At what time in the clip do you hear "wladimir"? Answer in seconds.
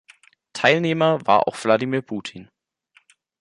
1.63-2.01